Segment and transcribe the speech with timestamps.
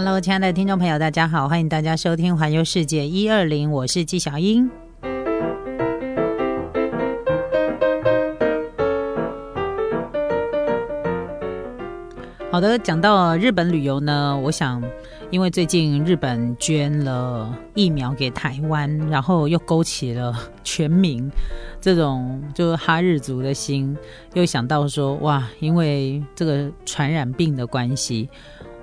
[0.00, 4.70] Hello，亲爱的听众朋友，大家好，欢迎大家收听《环游世界一二零》，我是纪小英。
[12.52, 14.80] 好的，讲到日本旅游呢，我想，
[15.32, 21.28] 因为最近日本捐了疫苗给台湾，然后又勾起了全民
[21.80, 23.98] 这种就是哈日族的心，
[24.34, 28.28] 又想到说，哇，因为这个传染病的关系，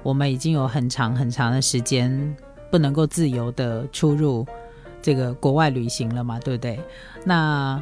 [0.05, 2.35] 我们已经有很长很长的时间
[2.69, 4.45] 不能够自由的出入
[5.01, 6.79] 这个国外旅行了嘛，对不对？
[7.23, 7.81] 那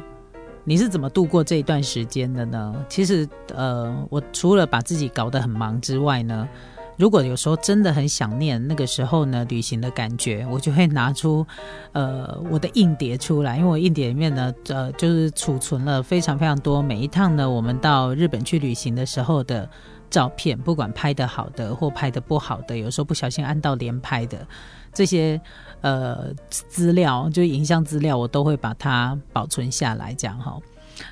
[0.64, 2.74] 你是怎么度过这一段时间的呢？
[2.88, 6.48] 其实，呃，我除了把自己搞得很忙之外呢，
[6.96, 11.46] 如果有时候真的很想念那个时候呢旅行的感觉，我就会拿出
[11.92, 19.68] 呃我的硬碟出来，因为我硬碟里面呢，呃，就是储存了非常非常多每一趟呢我们到日本去旅行的时候的
[20.14, 24.46] 照片，不管拍的好的或拍的不好的，有时候不小心按到连拍的
[24.92, 25.40] 这些。
[25.80, 30.58] 呃，资料就是影像资料，我都会把它保存下来，这样哈。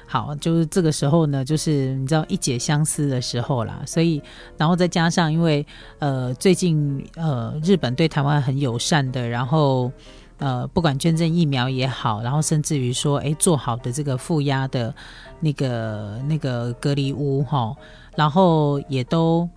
[0.06, 3.82] 好，就是这个时候呢，就是你知道一解相思的时候啦。
[3.84, 4.22] 所以，
[4.56, 5.66] 然后再加上，因为
[5.98, 9.92] 呃，最近呃，日本对台湾很友善的，然后
[10.42, 14.92] 呃，不管捐赠疫苗也好，然后甚至于说，哎，做好的这个负压的
[15.38, 17.74] 那个那个隔离屋哈，
[18.16, 19.48] 然后也都。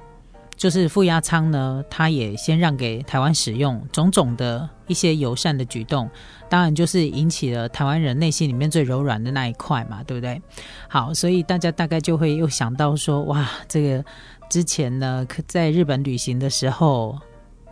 [0.58, 6.09] 就是负压舱呢，它也先让给台湾使用，种种的一些友善的举动，
[6.47, 10.42] 当然就是引起了台湾人内心里面最柔软的那一块嘛，对不对？
[10.88, 14.05] 好，所以大家大概就会又想到说，哇，这个
[14.49, 17.20] 之前呢，在日本旅行的时候，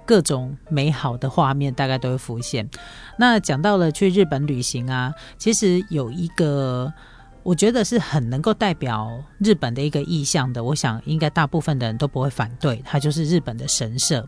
[0.05, 2.69] 各种美好的画面大概都会浮现。
[3.17, 6.93] 那讲到了去日本旅行啊，其实有一个。
[7.45, 14.25] 我觉得是很能够代表日本的一个意象的，我想应该大部分的人都不会反对，它就是日本的神社。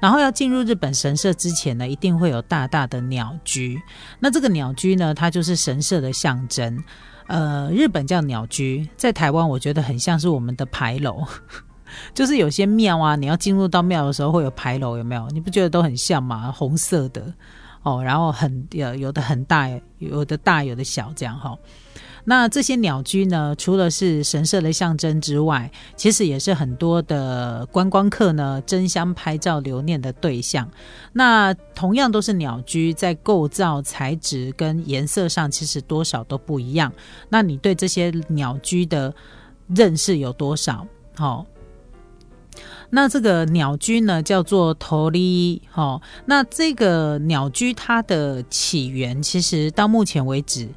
[0.00, 3.82] 然后要进入日本神社之前呢，一定会有大大的鸟居。
[4.20, 6.80] 那这个鸟居呢，它就是神社的象征。
[7.26, 11.26] 呃，日本叫鸟居，在台湾我觉得很像是我们的牌楼，
[12.14, 15.26] 就是有些庙啊，你要进入到庙的时候会有牌楼，有没有？
[15.28, 16.52] 你不觉得都很像吗？
[16.52, 17.32] 红色的
[17.82, 21.56] 哦，然后很有有的很大，有的大，有的小，这样哈。
[22.24, 30.70] 那这些鸟居呢，除了是神社的象征之外，其实也是很多的观光客呢争相拍照留念的对象。
[31.12, 36.92] 那同样都是鸟居，在构造、材质跟颜色上，其实多少都不一样。
[37.28, 39.12] 那你对这些鸟居的
[39.74, 40.86] 认识有多少？
[41.16, 41.44] 好，
[42.94, 45.62] 那这个鸟居呢，叫做头利。
[45.70, 50.68] 好，那这个鸟居它的起源，其实到目前为止。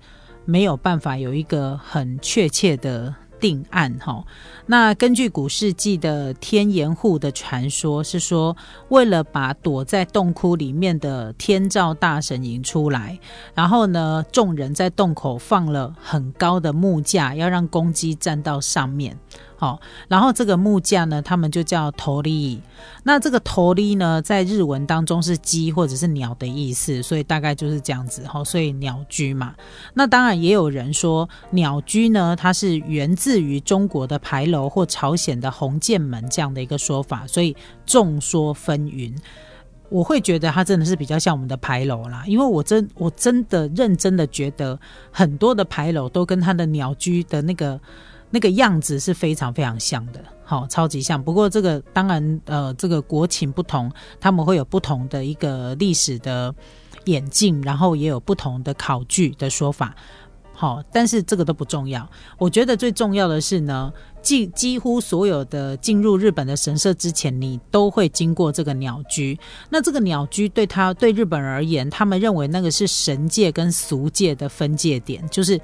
[0.48, 4.24] 没有办法有一个很确切的定案哈。
[4.68, 8.56] 那根据古世纪的天岩户的传说，是说
[8.90, 13.20] 为了把躲在洞窟里面的天照大神引出来，
[13.56, 19.18] 然后呢，众人在洞口放了很高的木架，要让公鸡站到上面。
[19.58, 19.80] 好，
[20.10, 22.62] 然后这个木架呢，他们就叫头利。
[23.04, 28.24] 那这个头利呢，在日文当中是鸡或者是鸟的意思，所以大概就是这样子。
[28.28, 29.56] 哈，所以鸟居嘛。
[29.94, 37.26] 那当然也有人说，鸟居呢，它是源自于中国的牌楼或朝鲜的红剑门这样的一个说法。
[37.26, 37.56] 所以
[37.86, 39.16] 众说纷纭，
[39.88, 44.78] 我会觉得它真的是比较像我们的牌楼啦，因为我真我真的认真的觉得
[45.12, 47.80] 很多的牌楼都跟它的鸟居的那个。
[48.36, 51.24] 那个样子是非常非常像的，好，超级像。
[51.24, 56.54] 不过这个当然，呃，这个国情不同，他们会有不同的一个历史的
[57.06, 59.96] 演进，然后也有不同的考据的说法，
[60.52, 62.06] 好，但是这个都不重要。
[62.38, 63.90] 我觉得最重要的是呢，
[64.22, 69.40] 几几乎所有的进入日本的神社之前，你都会经过这个鸟居。
[69.70, 75.58] 那这个鸟居对他对日本人而言，他们认为那个是神界跟俗界的分界点，就是。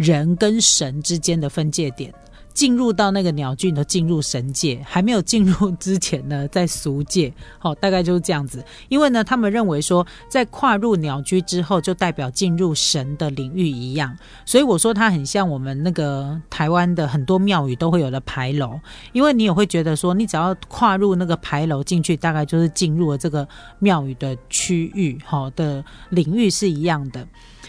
[0.00, 2.10] 人跟神之间的分界点，
[2.54, 8.64] 进入到那个鸟居都进入神界，还没有进入之前呢， 在俗界，好，大概就是这样子。
[8.88, 14.16] 因为呢，他们认为说，在跨入鸟居之后，就代表进入神的领域一样。
[14.46, 18.80] 所以我说它很像我们那个台湾的很多庙宇都会有的牌楼，
[19.12, 23.46] 因为你也会觉得说，你只要跨入那个牌楼进去，大概就是进入了这个
[23.80, 27.28] 庙宇的区域，好的领域是一样的。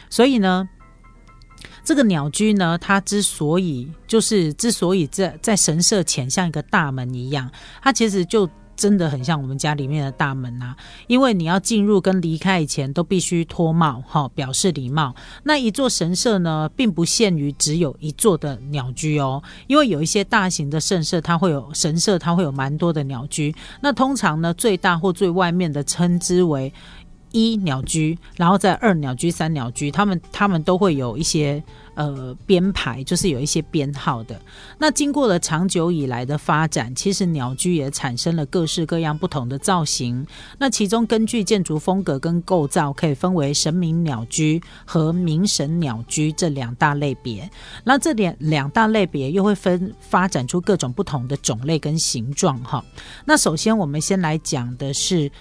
[0.10, 0.70] 所以呢。
[1.84, 7.50] 这个鸟居呢，它之所以就是之所以在在神社前像一个大门一样，
[7.82, 10.76] 它其实就真的很像我们家里面的大门呐，
[11.08, 15.14] 因为你要进入跟离开以前都必须脱帽，哈，表示礼貌。
[15.44, 23.54] 那一座神社呢，并不限于只有一座的鸟居哦，因为有一些大型的圣社，它会有神社，它会有蛮多的鸟居。
[23.82, 26.72] 那通常呢，最大或最外面的称之为。
[27.32, 31.64] 一鸟居，然后在二鸟居、三鸟居，他们他们都会有一些
[31.96, 34.40] 呃编排，就是有一些编号的。
[34.78, 40.26] 那经过了长久以来的发展，其实鸟居也产生了各式各样不同的造型。
[40.58, 47.50] 那其中根据建筑风格跟构造，可以分为神明鸟居和明神鸟居这两大类别。
[47.84, 52.84] 那这两两大类别又会分发展出各种不同的种类跟形状哈。
[53.26, 55.32] 那首先我们先来讲的是。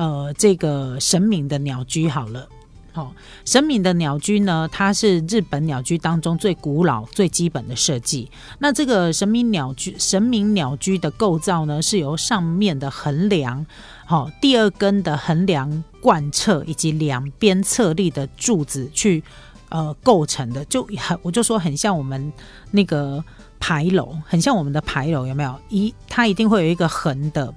[0.00, 2.48] 呃，这个神明的鸟居好了，
[2.90, 3.12] 好，
[3.44, 8.30] 神明的鸟居呢，它是日本鸟居当中最古老、最基本的设计。
[8.60, 13.66] 那这个神明鸟居，神明鸟居的构造呢，是由上面的横梁，
[14.06, 19.22] 好，第二根的横梁贯彻，以及两边侧立的柱子去
[19.68, 22.32] 呃构成的，就很，我就说很像我们
[22.70, 23.22] 那个
[23.58, 25.60] 牌楼，很像我们的牌楼，有没有？
[25.68, 27.52] 一，它一定会有一个横的。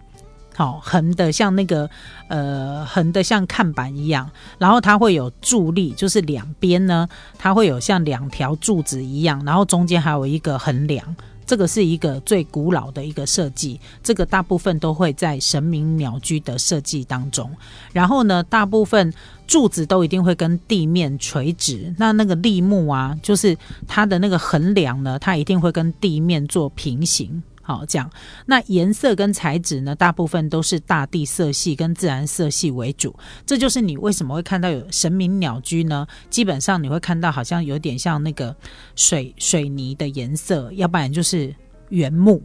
[0.55, 1.89] 好横的像那个
[2.27, 7.07] 呃横的像看板一样，然后它会有柱立，就是两边呢，
[7.37, 11.15] 它会有像两条柱子一样，然后中间还有一个横梁。
[11.45, 17.51] 这个是一个最古老的一个设计，这个大部分都会在神明鸟居的设计当中。
[17.91, 19.13] 然后呢，大部分
[19.45, 23.57] 柱子都一定会跟地面垂直，那那个立木啊，就是
[23.89, 27.43] 它的那个横梁呢，它一定会跟地面做平行。
[27.65, 28.11] 好，这样，
[28.45, 33.15] 那颜色跟材质呢，大部分都是大地色系跟自然色系为主。
[33.45, 36.05] 这就是你为什么会看到有神明鸟居呢？
[36.29, 38.53] 基本上你会看到好像有点像那个
[38.97, 41.55] 水水泥的颜色，要不然就是
[41.87, 42.43] 原木。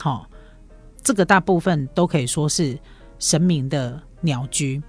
[0.00, 0.28] 好，
[1.00, 2.76] 这个大部分都可以说是
[3.20, 4.82] 神明的鸟居。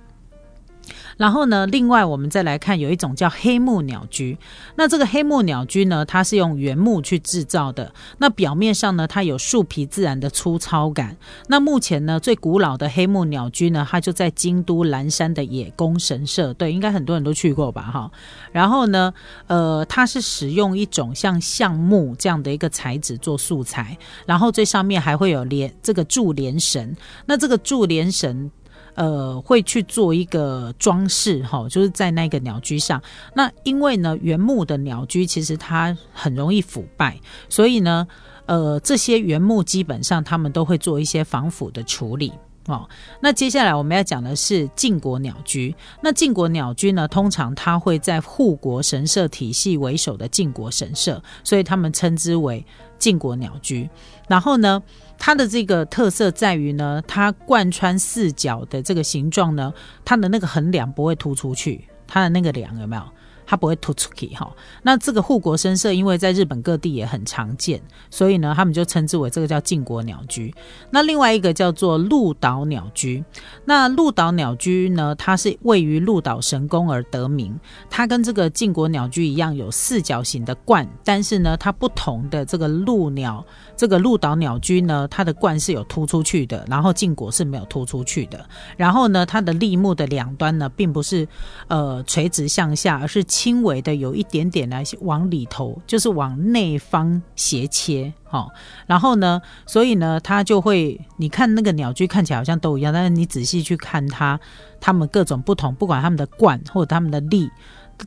[1.18, 4.38] 然后呢，另外我们再来看，有一种叫黑木鸟居。
[4.76, 7.94] 那这个黑木鸟居呢，它是用原木去制造的。
[8.20, 11.18] 那表面上呢，它有树皮自然的粗糙感。
[11.48, 16.54] 那目前呢，最古老的黑木鸟居呢，它就在京都岚山的野宫神社。
[16.54, 17.82] 对，应该很多人都去过吧？
[17.82, 18.12] 哈。
[18.52, 19.14] 然后呢，
[19.48, 26.96] 呃，它是使用一种像橡木这样的一个材质做素材，然后最上面还会有连这个柱连绳。
[27.26, 28.52] 那这个柱连绳。
[28.98, 33.00] 呃，会去做一个装饰哈，就是在那个鸟居上。
[33.36, 37.16] 那因为呢，原木的鸟居其实它很容易腐败，
[37.48, 38.08] 所以呢，
[38.48, 42.34] 呃，这些原木基本上他们都会做一些防腐的处理
[42.66, 42.90] 哦。
[43.22, 45.76] 那接下来我们要讲的是晋国鸟居。
[46.02, 52.66] 那晋国鸟居呢，通常它会在护国神社体系为首的晋国神社，所以他们称之为
[52.98, 53.90] 晋国鸟居。
[54.28, 54.82] 然后呢？
[55.20, 59.74] 它的这个特色在于呢，它贯穿四角的这个形状呢，
[60.06, 63.02] 它的那个横梁不会突出去，它的那个梁有没有？
[63.48, 64.48] 它不会突出去哈。
[64.84, 70.54] 那这个护国神社，因为在日本各地也很常见，所以呢，他们就称之为这个叫靖国鸟居。
[70.92, 73.24] 那另外一个叫做鹿岛鸟居。
[73.64, 77.58] 那鹿岛鸟居呢，它是位于鹿岛神宫而得名。
[77.90, 83.44] 它跟这个靖国鸟居一样，有四角形的冠，但是呢，它不同的这个鹿鸟。
[83.78, 88.44] 这个鹿岛鸟居呢，它的冠是有突出去的，然后胫果是没有突出去的。
[88.76, 91.28] 然后呢，它的立木的两端呢，并不是
[91.68, 98.12] 呃垂直向下，而是轻微的有一点点来往里头，就是往内方斜切。
[98.24, 98.50] 好，
[98.88, 104.40] 然后呢，所以呢，它就会你看那个鸟居看起来好像都一样，但是你仔细去看它，
[104.82, 107.48] 它们各种不同，不管它们的冠或者它们的力。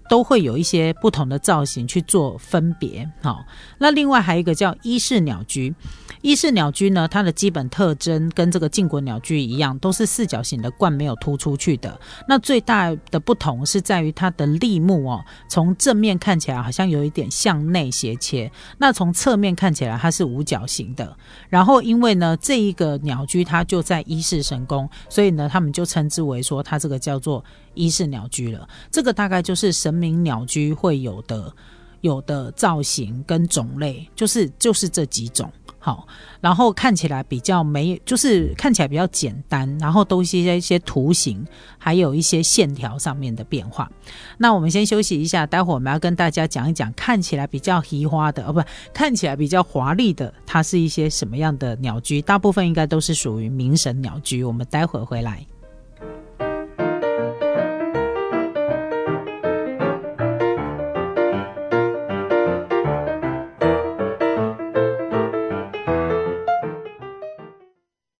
[0.09, 3.45] 都会有一些不同的造型去做分别，好，
[3.79, 5.75] 那另外还有一个叫伊式鸟居。
[6.23, 11.99] 伊式鸟居呢，它的基本特征跟这个晋国鸟居一样，都是四角形的冠没有突出去的。
[12.29, 21.17] 那最大的不同是在于它的立木哦，从正面看起来好像有一点向内斜切，那从侧面看起来它是五角形的。
[21.49, 27.43] 然后因为呢，这一个鸟居它就在伊势神宫，所以呢，他们就称之为说它这个叫做
[27.73, 28.69] 伊势鸟居了。
[28.91, 31.53] 这个大概就是神明鸟居会有的
[32.03, 35.51] 有的造型跟种类，就是就是这几种。
[35.83, 36.07] 好，
[36.43, 41.43] 然后看起来比较没，就是看起来比较简单，然后都是一些一些图形，
[41.79, 43.91] 还有一些线条上面的变化。
[44.37, 52.21] 那我们先休息一下，待会我们要跟大家讲一讲看起来比较奇花的，哦，不，看起来比较华丽的，它是一些什么样的鸟居？
[52.21, 54.45] 大部分应该都是属于明神鸟居。
[54.45, 55.47] 我们待会回来。